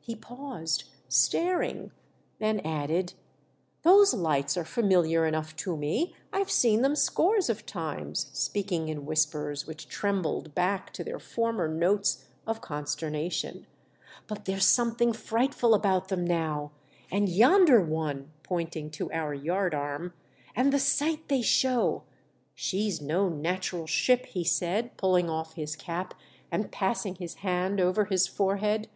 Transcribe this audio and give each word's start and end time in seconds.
He 0.00 0.14
paused, 0.14 0.84
staring, 1.08 1.90
then 2.38 2.60
added, 2.60 3.14
"Those 3.82 4.14
hghts 4.14 4.56
are 4.56 4.62
famihar 4.62 5.26
enough 5.26 5.56
to 5.56 5.76
me, 5.76 6.14
I've 6.32 6.48
seen 6.48 6.82
them 6.82 6.94
scores 6.94 7.50
of 7.50 7.66
times," 7.66 8.30
speaking 8.32 8.88
in 8.88 9.04
whispers, 9.04 9.66
which 9.66 9.88
trembled 9.88 10.54
back 10.54 10.92
to 10.92 11.02
their 11.02 11.18
former 11.18 11.66
notes 11.66 12.24
of 12.46 12.60
consternation," 12.60 13.66
but 14.28 14.44
there's 14.44 14.62
somethinsf 14.64 15.16
frig 15.16 15.48
htful 15.54 15.74
about 15.74 16.06
them 16.06 16.24
now"— 16.24 16.70
and 17.10 17.28
yonder 17.28 17.82
one," 17.82 18.30
pointing 18.44 18.90
to 18.90 19.10
our 19.10 19.34
yard 19.34 19.74
arm, 19.74 20.12
"and 20.54 20.72
the 20.72 20.78
sight 20.78 21.26
they 21.26 21.42
show. 21.42 22.04
She's 22.54 23.00
no 23.00 23.28
natural 23.28 23.88
ship," 23.88 24.26
he 24.26 24.44
said, 24.44 24.96
pulling 24.96 25.28
off 25.28 25.54
his 25.54 25.74
cap, 25.74 26.14
and 26.52 26.70
passing 26.70 27.16
his 27.16 27.34
hand 27.42 27.80
over 27.80 28.04
his 28.04 28.28
forehead. 28.28 28.88